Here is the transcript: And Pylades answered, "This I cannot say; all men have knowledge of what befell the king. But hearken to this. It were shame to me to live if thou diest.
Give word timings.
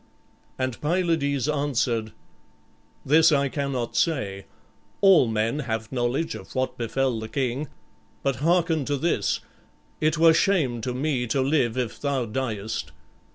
And 0.57 0.81
Pylades 0.81 1.47
answered, 1.47 2.11
"This 3.05 3.31
I 3.31 3.49
cannot 3.49 3.95
say; 3.95 4.47
all 4.99 5.27
men 5.27 5.59
have 5.59 5.91
knowledge 5.91 6.33
of 6.33 6.55
what 6.55 6.75
befell 6.75 7.19
the 7.19 7.29
king. 7.29 7.67
But 8.23 8.37
hearken 8.37 8.83
to 8.85 8.97
this. 8.97 9.41
It 9.99 10.17
were 10.17 10.33
shame 10.33 10.81
to 10.81 10.95
me 10.95 11.27
to 11.27 11.41
live 11.41 11.77
if 11.77 12.01
thou 12.01 12.25
diest. 12.25 12.91